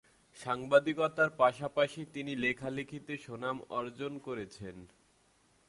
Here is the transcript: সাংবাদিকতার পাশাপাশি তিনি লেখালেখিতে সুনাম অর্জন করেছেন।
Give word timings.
সাংবাদিকতার 0.37 1.29
পাশাপাশি 1.37 2.01
তিনি 2.13 2.31
লেখালেখিতে 2.35 3.13
সুনাম 3.17 3.57
অর্জন 3.69 4.13
করেছেন। 4.19 4.75